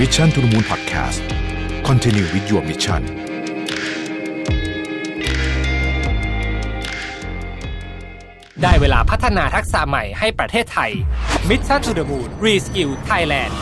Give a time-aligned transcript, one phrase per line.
[0.00, 1.20] Mission to the Moon Podcast
[1.88, 3.02] Continue with your mission
[8.62, 10.90] ได้เวลาพัฒนาทักษะใหม่ให้ประเทศไทย
[11.48, 13.52] Mission to the Moon Reskill Thailand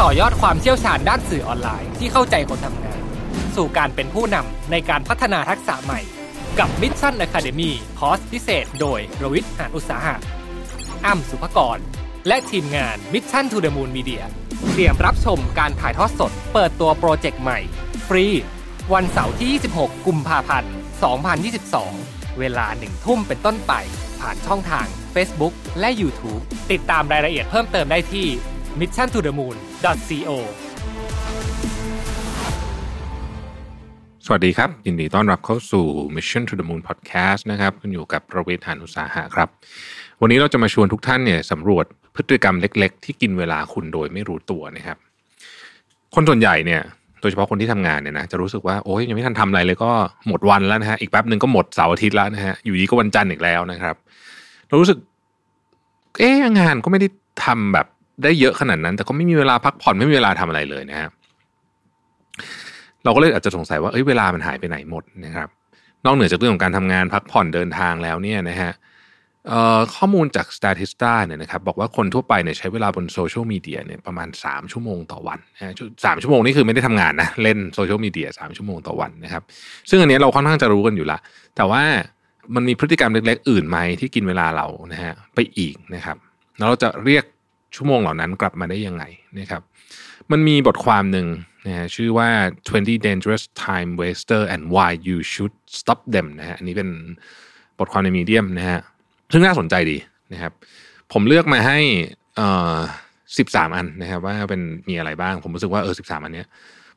[0.00, 3.00] ต่อยอดความเชี่ยวชาญด้านสื่อออนไลน์ที่เข้าใจคนทำงาน
[3.56, 6.00] สู่การเป็นผู้นำในการพัฒนาทักษะใหม่
[6.58, 10.16] กับ Mission Academy คอร์สพิเศษ โดยรวิทย์หานอุตสาหะ
[11.06, 11.78] อ้ำสุภกร
[12.28, 14.24] และทีมงาน Mission to the Moon Media
[14.70, 17.58] เตรียมรับชมการถ่ายทอดสด เปิดตัวโปรเจกต์ใหม่
[18.08, 18.26] ฟรี
[18.92, 20.72] วันเสาร์ที่ 26 กุมภาพันธ์
[21.74, 23.72] 2022 เวลาหนึ่งทุ่มเป็นต้นไป
[24.20, 26.42] ผ่านช่องทาง Facebook และ YouTube
[26.72, 28.26] ติดตามรายละเอียดเพิ่มเติมได้ที่
[28.80, 30.30] mission to the moon co
[34.26, 35.84] สวัสดีครับ ยินดีต้อนรับเข้าสู่
[36.16, 39.48] Mission to the Moon Podcast นะครับคุณอยู่กับประเวทหานุสาหะครับ
[40.20, 41.86] วันนี้เราจะมาชวนทุกท่านเนี่ยสำรวจ
[42.16, 44.96] พฤติกรรมเล็ก ๆ ที่กินเวลาคุณโดยไม่รู้ตัวนะครับ
[46.14, 46.82] คนส่วนใหญ่เนี่ย
[47.20, 49.90] โดยเฉพาะคนที่ทำงานเนี่ยนะจะรู้สึกว่าโอ้ยยังไม่ทันทำอะไรเลยก็
[50.28, 53.96] หมดวันแล้วนะฮะอีกแป๊บหนึ่งก็หมดเสาร์อาทิตย์แล้วนะฮะอยู่ดีก็วันจันทร์อีกแล้วนะครับ
[54.68, 54.98] เรารู้สึก
[56.18, 57.08] เอ๊ะงานก็ไม่ได้
[57.44, 57.86] ทำแบบ
[58.22, 61.08] ได้เยอะขนาดนั้น แต่ก็ไม่มีเวลาพักผ่อนไม่มีเวลาทำอะไรเลยนะฮะ
[63.04, 65.48] เราก็เลยอาจจะสงสัยว่าเอ้ยเวลามันหายไปไหนหมดนะครับ
[66.04, 68.70] นอกเหนือจากเรื่องของการทำงานพักผ่อนเดินทางแล้วเนี่ยนะฮะ
[69.96, 79.42] ข้อมูลจาก Statista เนี่ยนะครับบอกว่าคนทั่วไปเนี่ยใช้เวลาบนโซเชียลมีเดียเนี่ยประมาณ 3 ชั่วโมงต่อวันนะสามชั่วโมงนี่คือไม่ได้ทำงานนะ เล่นโซเชียลมีเดียสามชั่วโมงต่อวันนะครับ
[79.90, 81.18] ซึ่งอันนี้เราค่อนข้างจะรู้กันอยู่ละ
[81.56, 81.82] แต่ว่า
[82.54, 86.16] มันมีพฤติกรรมเล็กๆ อื่นไหมที่กินเวลาเรานะฮะไปอีกนะครับ
[86.58, 87.24] แล้วเราจะเรียก
[87.76, 89.04] ชั่วโมงเหล่านั้นกลับมาได้ยังไง
[89.38, 89.62] นะครับ
[90.30, 91.26] มันมีบทความหนึ่ง
[91.66, 92.28] นะฮะชื่อว่า
[92.68, 96.88] 20 dangerous time waster and why you should stop them นะฮะอันนี้เป็น
[97.78, 98.80] บทความในมีเดียมนะฮะ
[99.34, 99.96] ซึ่งน่าสนใจดี
[100.32, 100.52] นะครับ
[101.12, 101.78] ผมเลือกมาให้
[102.36, 102.76] เอ่อ
[103.38, 106.46] สิบสามอันนะครับ ว่าเป็นมีอะไรบ้าง ผมรู้สึกว่าเออสิบสามอันเนี้ย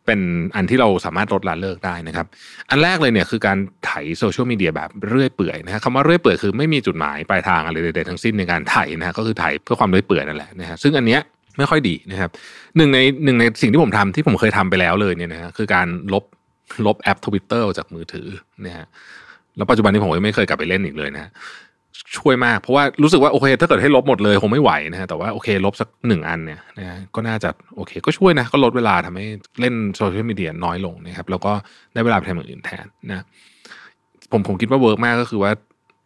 [0.06, 0.20] เป็น
[0.56, 2.26] อันที่เราสามารถลดละเลิกได้นะครับ
[2.70, 11.22] อันแรกเลยเนี่ยคือการไถโซเชียลมีเดียแบบเรื่อยเปื่อยนะคคำว่าเรื่อยเปื่อยคือไม่มีจุดหมายปลายทางอะไรใดๆทั้งสิ้นในการไถนะก็คือไถเพื่อความเรื่อยเปื่อยนั่นแหละนะฮะซึ่งอันเนี้ย
[11.58, 12.30] ไม่ค่อยดีนะครับ
[12.78, 16.24] หนึ่งในหนึ่งในสิ่งที่ผมทำที่ผมเคยทำไปแล้วเลยเนี่ยนะฮะคือการลบ
[16.86, 18.28] ลบแอปทวิตเตอร์จากมือถือ
[18.66, 18.86] นะฮะ
[19.58, 21.32] แล้วปัจจุบันนี้ผมก็ไม่เคยกลับไปเล่นอีกเลยนะ
[22.18, 29.26] ช่วยมาก เพราะว่ารู้สึกว่าโอเค ถ้าเกิดให้ลบหมดเลยคงไม่ไหวนะฮะแต่ว่าโอเคลบสักหนึ่งอันเนี่ยนะก็น่าจะโอเค ก็ช่วยนะ ก็ลดเวลาทำให้
[29.60, 31.54] เล่นโซเชียลมีเดียน้อยลงนะครับ แล้วก็
[31.94, 33.26] ได้เวลาไปทำอย่างอื่นแทนนะ
[34.32, 35.52] ผมผมคิดว่า work มากก็คือว่า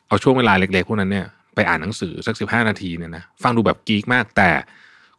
[0.07, 1.25] เอาช่วงเวลาเล็กๆพวกนั้นเนี่ย
[1.55, 4.49] ไปอ่านหนังสือสักสิบห้านาทีเนี่ยนะฟังดูแบบกีกมากแต่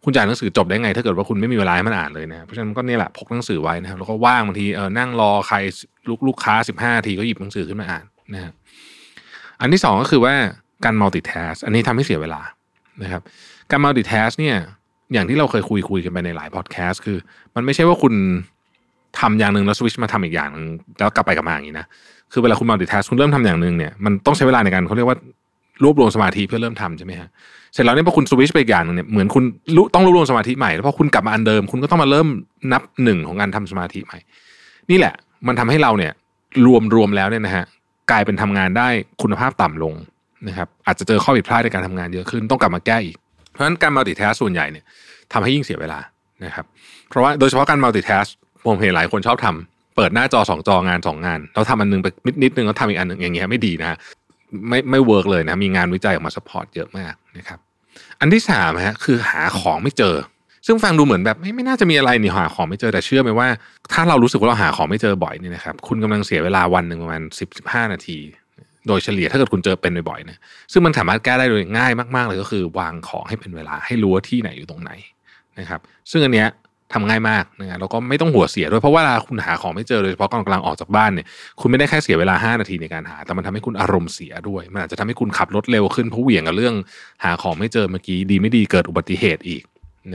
[0.05, 5.57] คุณจะอ่านหนังสือจบได้ไง ถ้าเกิดว่าคุณไม่มีเวลาให้มันอ่านเลยนะเพราะฉะนั้นก็เนี่ยแหละพกหนังสือไว้นะครับแล้วก็ว่างบางทีเออนั่งรอใคร
[6.09, 8.05] ลูกลูกค้าสิบห้านาทีก็หยิบหนังสือขึ้นมาอ่าน
[8.35, 8.53] นะฮะ
[9.61, 10.35] อันที่สองก็คือว่า
[10.85, 12.41] การ multitask อันนี้ทำให้เสียเวลา
[13.03, 13.23] นะครับ
[13.71, 14.57] การ multitask เนี่ย
[15.13, 17.19] อย่างที่เราเคยคุยคุยกันไปในหลายพอดแคสต์คือ
[17.55, 18.15] มันไม่ใช่ว่าคุณ
[19.21, 20.67] ทำอย่างหนึ่งแล้วสวิชมาทำอีกอย่างหนึ่ง
[20.99, 21.87] แล้วกลับไปกลับมาอย่างนี้นะ
[22.33, 25.17] คือเวลาคุณ multitask คุณเริ่มทำอย่างหนึ่งเนี่ยมันต้องใช้เวลาในการเขาเรียกว่า
[25.83, 27.29] รวบรวมสมาธิเพื่อเริ่มทำใช่ไหมฮะ
[27.75, 29.45] เสร็จแล้วเนี่ยพอคุณสวิชไปอีกอย่างหนึ่งเนี่ยเหมือนคุณ
[29.95, 32.29] ต้องรวบรวมสมาธิใหม่แล้วพอคุณกลับมาอันเดิม คุณก็ต้องมาเริ่ม
[32.73, 34.19] นับหนึ่งของการทำสมาธิใหม่
[34.91, 35.15] นี่แหละ
[35.47, 36.13] มันทำให้เราเนี่ย
[36.67, 37.65] รวมรวมแล้วเนี่ยนะฮะ
[38.11, 38.89] กลายเป็นทำงานได้
[39.23, 39.95] คุณภาพต่ำลง
[40.49, 43.17] นะครับอาจจะเจอข้อผิดพลาดในการทำงานเยอะขึ้นต้องกลับมาแก้อีก
[43.51, 44.85] เพราะฉะนั้นการมัลติแทสส่วนใหญ่เนี่ย
[45.33, 45.99] ทำให้ยิ่งเสียเวลา
[46.45, 46.67] นะครับ
[47.09, 48.25] เพราะว่าโดยเฉพาะการมัลติแทส
[48.67, 53.99] ผมเห็นหลายคนชอบทำเปิดหน้าจอสองจองานสองงานแล้วทำอันนึงไปนิดนิดนึงแล้วทำอีกอันหนึ่งอย่างเงี้ยไม่ดีนะ
[54.69, 57.59] ไม่ไม่ work เลยนะมีงานวิจัยออกมา support เยอะมากนะครับ
[58.21, 60.15] อันที่สามฮะคือหาของไม่เจอ
[60.67, 63.49] ซึ่งฟังดูเหมือนแบบไม่ไม่น่าจะมีอะไรนี่หาของไม่เจอแต่เชื่อไหมว่า
[63.93, 68.19] ถ้าเรารู้สึกว่าเราหาของไม่เจอบ่อยนี่นะครับคุณกำลังเสียเวลาวันหนึ่งประมาณสิบสิบห้านาที
[68.89, 70.39] โดยเฉลี่ยถ้าเกิดคุณเจอเป็นบ่อยๆนะ
[70.73, 74.91] ซึ่งมันสามารถแก้ได้โดยง่ายมากๆเลยก็คือวางของให้เป็นเวลาให้รู้ว่าที่ไหนอยู่ตรงไหน
[75.59, 76.49] นะครับ ซึ่งอันเนี้ย
[76.93, 81.27] ทำง่ายมากนะแล้วก็ไม่ต้องหัวเสียด้วยเพราะว่าเวลาคุณหาของไม่เจอโดยเฉพาะตอนกำลังออกจากบ้านเนี่ย
[81.61, 86.75] คุณไม่ได้แค่เสียเวลา 5 นาทีในการหา แต่มันทำให้คุณอารมณ์เสียด้วย มันอาจจะทำให้คุณขับรถเร็วขึ้นเพราะเหวี่ยงกับเรื่อง
[87.25, 89.63] หาของไม่เจอเมื่อกี้ดีไม่ดีเกิดอุบัติเหตุอีก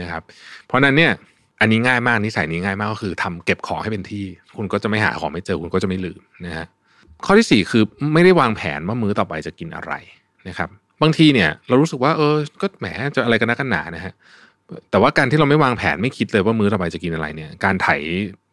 [0.00, 0.22] นะครับ
[0.66, 1.12] เพราะนั้นเนี่ย
[1.60, 4.24] อันนี้ง่ายมากนิสัยนี้ง่ายมากก็คือทำเก็บของให้เป็นที่
[4.56, 6.66] คุณก็จะไม่หาของไม่เจอคุณก็จะไม่ลืมนะฮะ
[7.24, 7.84] ข้อที่สี่คือ
[8.14, 9.92] ไม่ได้วางแผนว่ามื้อต่อไปจะกินอะไร
[10.48, 10.68] นะครับ
[11.02, 14.12] บางทีเนี่ยเรารู้สึกว่าเออก็แหมจะอะไรกันนักกันหนานะฮะ
[14.90, 17.88] แต่ว่าการที่เราไม่วางแผนไม่คิดเลยว่ามื้อต่อไปจะกินอะไรเนี่ย การไถ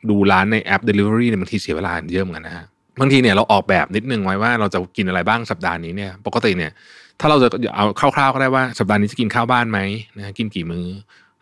[0.10, 2.66] ดูร้านในแอป Delivery เนี่ยบางทีเสียเวลาเยอะเหมือนกันนะฮะ
[3.00, 6.72] บางทีเนี่ยเราออกแบบนิดนึงไว้ว่าเราจะกินอะไรบ้างสัปดาห์นี้เนี่ย ปกติเนี่ย
[7.20, 7.86] ถ้าเราจะเอา
[8.16, 9.80] คร่าวๆก็ได้ว่าสัปดาห์นี้จะกินข้าวบ้านไหม
[10.18, 10.86] นะกินกี่มื้อ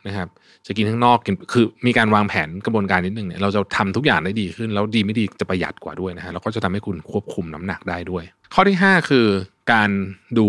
[0.07, 0.27] นะครับ
[0.67, 8.23] จะกินข้างนอกกินคือมีการวางแผนกระบวนการนิดนึงเนี่ยเราจะทำทุกอย่างได้ดีขึ้น แล้วดีไม่ดีจะประหยัดกว่าด้วยนะฮะแล้วก็จะทำให้คุณควบคุมน้ำหนักได้ด้วย
[8.53, 9.25] ข้อที่ 5 คือ
[9.71, 9.89] การ
[10.38, 10.47] ดู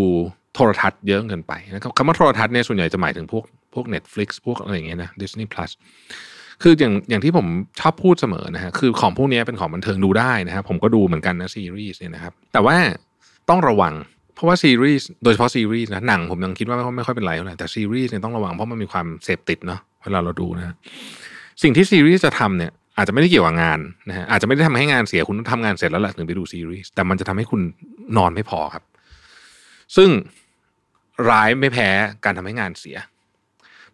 [0.54, 5.70] โทรทัศน์เยอะเกินไปนะครับคำว่าโทรทัศน์เนี่ยส่วนใหญ่จะหมายถึงพวกพวก Netflix พวกอะไรอย่างเงี้ยนะ Disney Plus
[6.62, 7.46] คืออย่างอย่างที่ผม
[7.80, 12.76] ชอบพูดเสมอนะฮะคือของพวกนี้เป็นของบันเทิงดูได้นะครับผมก็ดูเหมือนกันนะซีรีส์เนี่ยนะครับแต่ว่า
[13.48, 13.92] ต้องระวัง
[14.34, 20.75] เพราะว่าซีรีส์โดยเฉพาะซีรีส์นะหนังผมยังคิดว่าไม่ค่อยไม่ค่อยเป็นไรเท่าไหร่แต่ซีรีส์เนี่ยต้องระวังเพราะมันมีความเสพติดเนาะเวลาเราดูนะ
[21.62, 23.78] สิ่งที่ซีรีส์จะทำเนี่ยอาจจะไม่ได้เกี่ยวกับงาน
[24.08, 27.60] นะฮะอาจจะไม่ได้ทำให้งานเสียคุณต้องทำงานเสร็จแล้วแหละถึงไปดูซีรีส์แต่มันจะทำให้คุณ
[28.16, 28.84] นอนไม่พอครับ
[29.96, 30.10] ซึ่ง
[31.30, 31.88] ร้ายไม่แพ้
[32.25, 32.96] การทำให้งานเสีย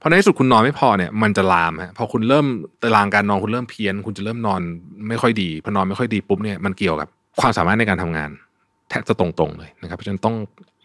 [0.00, 2.46] พอในที่สุดคุณนอนไม่พอเนี่ยมันจะลามฮะพอคุณเริ่ม
[2.82, 4.60] ตารางการนอนคุณเริ่มเพี้ยน คุณจะเริ่มนอน
[5.08, 7.08] ไม่ค่อยดีพอนอนไม่ค่อยดีปุ๊บเนี่ยมันเกี่ยวกับ
[7.40, 8.30] ความสามารถในการทำงาน
[8.90, 10.36] แทบจะตรงๆเลยนะครับ เพราะฉะนั้นต้อง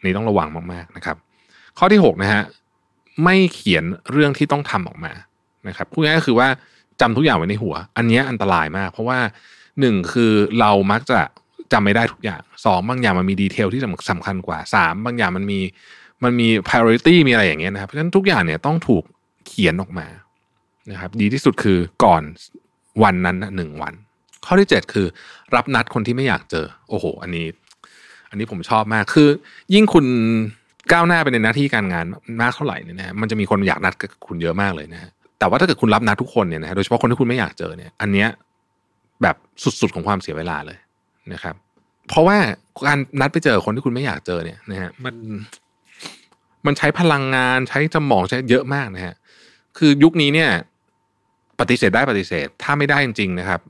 [0.03, 1.17] นี่ต้องระวังมากๆนะครับ
[1.77, 2.43] ข้อที่6นะฮะ
[3.23, 5.13] ไม่เขียนเรื่องที่ต้องทำออกมา
[5.67, 6.47] นะครับพูดง่ายก็คือว่า
[7.01, 9.19] จำทุกอย่างไว้ในหัว อันนี้อันตรายมาก เพราะว่า
[9.79, 11.19] หนึ่งคือเรามักจะ
[11.71, 15.59] จำไม่ได้ทุกอย่างสองบางอย่างมันมีดีเทลที่สำคัญกว่าสามบางอย่างมันมี
[16.23, 19.03] มันมี priority มีอะไรอย่างเงี้ยนะครับเพราะฉะนั้นทุกอย่างเนี่ยต้องถูก
[19.47, 20.07] เขียนออกมา
[20.91, 22.23] นะครับ ดีที่สุดคือก่อน
[23.03, 23.93] วันนั้นหนึ่งวัน
[24.45, 25.07] ข้อที่ 7 คือ
[25.55, 27.45] รับนัดคนที่ไม่อยากเจอ โอ้โห อันนี้
[28.35, 29.29] นนี้ผมชอบมากคือ
[29.73, 30.05] ยิ่งคุณ
[30.91, 32.05] ก้าวหน้าไปในหน้าที่การงาน
[32.41, 38.29] มากเท่าไหร่เนี่ยนะมันจะมีคนอยากนัดกับคุณเยอะมากเลยนะฮะแต่ว่าถ้าเกิดคุณรับนัดทุกคนเนี่ยนะโดยเฉพาะคนที่คุณไม่อยากเจอเนี่ย อันเนี้ย
[39.21, 40.77] แบบสุดๆของความเสียเวลาเลย
[41.33, 41.55] นะครับ
[42.07, 42.37] เพราะว่า
[42.87, 45.15] การนัดไปเจอคนที่คุณไม่อยากเจอเนี่ยนะฮะมัน
[46.65, 49.15] มันใช้พลังงานใช้สมองใช้เยอะมากนะฮะ
[49.77, 50.49] คือยุคนี้เนี่ย
[51.59, 53.61] ปฏิเสธได้ปฏิเสธ ถ้าไม่ได้จริงๆนะครับ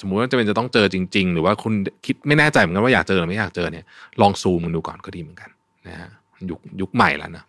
[0.00, 1.72] สมมุติว่าจะเป็นจะต้องเจอจริง ๆ หรือว่าคุณ
[2.06, 3.84] คิดไม่แน่ใจเหมือนกันว่าอยากเจอหรือไม่อยากเจอเนี่ย
[4.20, 5.50] ลองซูมมันดูก่อนก็ดีเหมือนกัน
[5.86, 6.08] นะฮะ
[6.50, 7.44] ยุคยุคใหม่แล้วนะ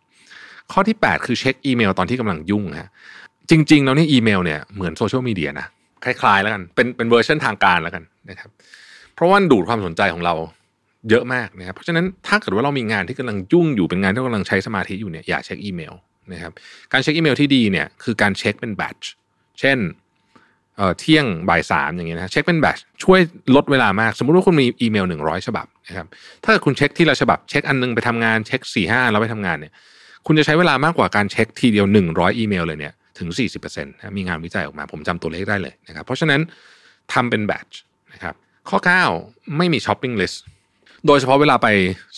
[0.72, 2.90] ข้อที่ 8 คือเช็คอีเมลตอนที่กำลังยุ่งฮะ
[3.50, 5.68] จริง ๆ แล้วนี่อีเมลเนี่ยเหมือนโซเชียลมีเดียนะ
[6.04, 8.50] คล้ายๆแล้วกันเป็นเป็นเวอร์ชันทางการแล้วกันนะครับ
[9.16, 10.34] เพราะว่าดูดความสนใจของเรา
[11.10, 15.94] เยอะมากนะครับเพราะฉะนั้นถ้าเกิดว่าเรามีงานที่กำลังยุ่งอยู่เป็นงานที่กำลังใช้สมาธิอยู่เนี่ยอย่าเช็คอีเมล
[16.34, 16.52] นะครับ
[16.92, 19.10] การเช็คอีเมลที่ดีเนี่ยคือการเช็คเป็น batch
[19.60, 19.78] เช่น
[21.00, 23.20] เที่ยงบ่ายสามอย่างเงี้ยนะเช็คเป็น batch ช่วย
[23.56, 26.08] ลดเวลามาก สมมุติว่าคุณมีอีเมลหนึ่งร้อยฉบับนะครับ
[26.44, 29.74] ถ้าคุณเช็คทีละฉบับเช็คอันนึงไปทำงานเช็คสี่ห้าแล้วไปทำงานเนี่ย
[30.26, 36.42] คุณจะใช้เวลามากกว่าการเช็คทีเดียวหนึ่งร้อยอีเมลเลยเนี่ยถึงสี่สิบเปอร์เซ็นต์มีงานวิจัยออกมาผมจำตัวเลขได้เลยนะครับเพราะฉะนั้น
[37.14, 37.70] ทำเป็น batch
[38.14, 38.36] นะครับ
[38.70, 38.78] ข้อ
[39.18, 40.44] 9ไม่มี shopping list
[41.08, 41.68] โดยเฉพาะเวลาไป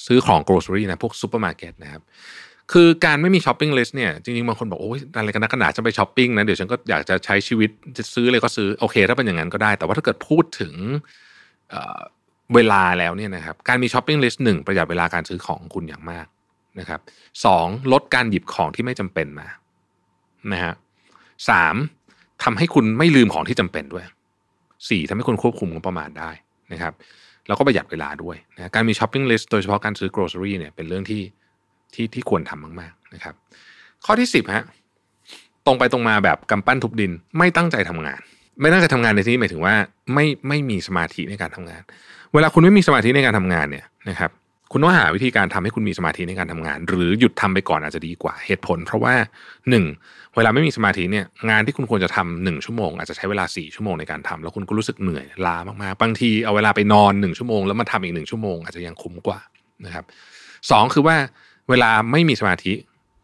[0.06, 2.02] ซื้อของ grocery นะพวกซูเปอร์มาร์เก็ตนะครับ
[2.72, 10.74] คือการไม่มี shopping list เนี่ยจริงๆบางคนบอกโอ้ยอะไรกันนักกันหนาจะไปช้อปปิ้งนะเดี๋ยวฉันก็อยากจะใช้ชีวิตจะซื้ออะไรก็ซื้อโอเค ถ้าเป็นอย่างนั้นก็ได้ แต่ว่าถ้าเกิดพูดถึง
[12.54, 16.28] เวลาแล้วเนี่ยนะครับการมี shopping list หนึ่งประหยัดเวลาการซื้อของคุณอย่างมาก
[16.80, 17.00] นะครับ
[17.46, 19.48] สองลดการหยิบของที่ไม่จำเป็นมา
[20.54, 20.74] นะฮะ
[21.50, 21.76] สาม
[22.44, 24.06] ทำให้คุณไม่ลืมของที่จำเป็นด้วย
[24.90, 26.32] สี่ทำให้คุณควบคุมงบประมาณได้
[26.74, 26.94] นะครับ
[27.48, 31.22] แล้วก็ประหยัดเวลาด้วยนะการมี shopping list โดยเฉพาะการซื้อ grocery เนี่ยเป็นเรื่องที่
[31.96, 33.36] ที่ที่ควรทำมากๆนะครับ
[34.06, 34.64] ข้อที่สิบฮะ
[35.66, 38.20] ตรงไปตรงมาแบบกำปั้นทุบดินไม่ตั้งใจทำงาน
[38.62, 39.76] ไม่ตั้งใจทำงานในที่นี้หมายถึงว่า
[40.14, 41.82] ไม่ไม่มีสมาธิในการทำงาน
[42.34, 44.32] เวลาคุณไม่มีสมาธิในการทำงานเนี่ยนะครับ
[44.72, 49.14] คุณต้องหาวิธีการทำให้คุณมีสมาธิในการทำงาน หรือหยุดทำไปก่อนอาจจะดีกว่าเหตุผล เพราะว่า
[49.70, 49.86] หนึ่ง
[50.36, 59.40] เวลาไม่มีสมาธิเนี่ยงานที่คุณควรจะทำหนึ่งชั่วโมง อาจจะใช้เวลาสี่ชั่วโมงในการทำแล้วคุณก็รู้สึกเหนื่อยล้ามากๆบางทีเอาเวลาไปนอนหนึ่งชั่วโมงแล้วมาทำอีกหนึ่งชั่วโมงอาจจะยังคุ้มกว่า
[59.86, 60.06] นะครับ
[60.72, 61.16] สองคือว่า
[61.70, 62.74] เวลาไม่มีสมาธิ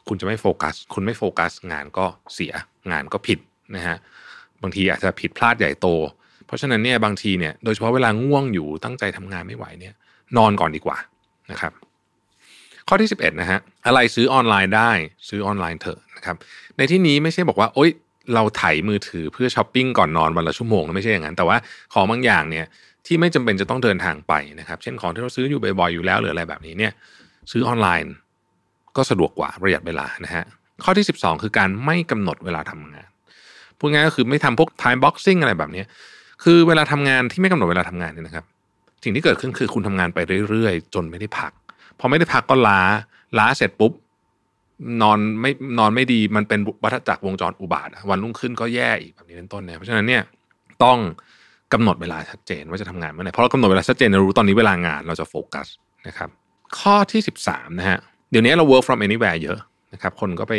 [0.07, 2.53] คุณจะไม่โฟกัส คุณไม่โฟกัส งานก็เสีย
[2.91, 3.39] งานก็ผิด
[3.75, 3.97] นะฮะ
[4.61, 5.87] บางทีอาจจะผิดพลาดใหญ่โต
[6.45, 9.93] เพราะฉะนั้นเนี่ยบางทีเนี่ยโดยเฉพาะเวลาง่วงอยู่ตั้งใจทำงานไม่ไหวเนี่ย
[10.37, 10.97] นอนก่อนดีกว่า
[11.51, 11.73] นะครับ
[12.87, 14.91] ข้อที่ 11นะฮะอะไรซื้อออนไลน์ได้
[15.29, 16.35] ซื้อออนไลน์เถอะนะครับ
[16.77, 17.89] ในที่นี้ไม่ใช่บอกว่าโอ๊ย
[18.33, 21.57] เราไถมือถือเพื่อช้อปปิ้งก่อนนอนวันละชั่วโมงไม่ใช่อย่างนั้น แต่ว่า
[21.93, 22.65] ของบางอย่างเนี่ย
[23.05, 26.91] ที่ไม่จำเป็นจะต้องเดินทางไปนะครับ เช่นของที่เราซื้ออยู่บ่อยๆอยู่แล้วหรืออะไรแบบนี้เนี่ย
[27.51, 28.13] ซื้อออนไลน์
[28.97, 30.43] ก็สะดวกกว่าประหยัดเวลานะฮะ
[30.83, 33.07] ข้อที่ 12 คือการไม่กำหนดเวลาทำงาน
[33.79, 35.83] พูดง่ายก็คือไม่ทำพวก time boxing อะไรแบบนี้
[36.43, 38.45] คือเวลาทำงานที่ไม่กำหนดเวลาทำงานเนี่ยนะครับ
[39.03, 40.19] สิ่งที่เกิดขึ้นคือคุณทำงานไป
[40.49, 41.51] เรื่อยๆ จนไม่ได้พัก
[41.99, 42.81] พอไม่ได้พักก็ล้า
[43.37, 43.91] ล้าเสร็จปุ๊บ
[45.01, 50.23] นอนไม่นอนไม่ดีมันเป็นวัฏจักรวงจรอุบาทวันรุ่งขึ้นก็แย่อีกแบบนี้เป็นต้นเนี่ยเพราะฉะนั้นเนี่ย
[50.83, 50.97] ต้อง
[51.73, 55.67] กำหนดเวลาชัดเจนว่าจะทำงานเมื่อไหร่เพราะเรากำหนดเวลาชัดเจนเรารู้ตอนนี้เวลางานเราจะโฟกัส
[56.07, 56.29] นะครับ
[56.79, 57.99] ข้อที่สิบสามนะฮะ
[58.31, 59.57] เดี๋ยวนี้เรา work from anywhere เยอะ
[59.93, 60.53] นะครับ คนก็ไป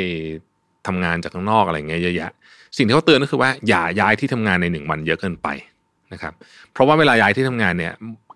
[0.86, 2.30] ทำงานจากข้างนอกอะไรเงี้ยเยอะแยะ
[2.76, 5.48] สิ่งที่เขาเตือนก็คือว่าอย่าย้ายที่ทำงานในหนึ่งวันเยอะเกินไป
[6.12, 6.32] นะครับ
[6.72, 7.92] เพราะว่าเวลาย้ายที่ทำงานเนี่ย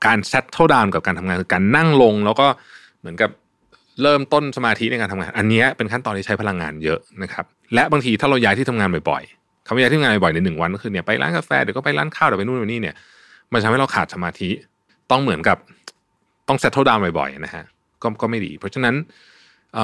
[0.06, 2.46] การเซตเท่าดาวกับการทำงานคือการนั่งลง แล้วก็
[3.00, 3.30] เหมือนกับ
[4.02, 12.94] เริ่มต้นสมาธิในการทำงาน อันนี้เป็นขั้นตอนที่ใช้พลังงานเยอะนะครับ และบางทีถ้าเราย้ายที่ทำงานบ่อยๆคำว่าย้ายที่ทำงานบ่อยในหนึ่งวันก็คือเนี่ยไปร้านกาแฟเดี๋ยวก็ไปร้านข้าวเดี๋ยวไปนู่นไปนี่เนี่ย
[13.52, 14.50] มันทำให้เราขาดสมาธิ
[15.10, 15.58] ต้องเหมือนกับ
[16.48, 17.64] ต้องเซตเท่าดาวบ่อยๆนะฮะ
[18.04, 18.94] ก็ก็ไม่ดี เพราะฉะนั้น
[19.78, 19.80] อ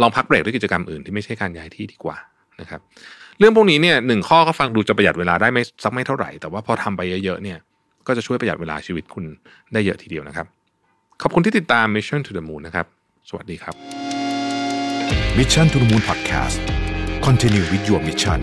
[0.00, 2.16] ลองพักเบรกด้วยกิจกรรมอื่นที่ไม่ใช่การย้ายที่ดีกว่า
[2.60, 2.80] นะครับ
[3.38, 7.58] เรื่องพวกนี้เนี่ยหนึ่งข้อก็ฟังดูจะประหยัดเวลาได้ไม่สักไม่เท่าไหร่ แต่ว่าพอทำไปเยอะๆเนี่ย
[8.06, 9.24] ก็จะช่วยประหยัดเวลาชีวิตคุณ
[9.72, 10.46] ได้เยอะทีเดียวนะครับ
[11.22, 12.86] ขอบคุณที่ติดตาม Mission to the Moon นะครับ
[13.28, 13.74] สวัสดีครับ
[15.38, 16.58] Mission to the Moon Podcast
[17.26, 18.40] Continue with your mission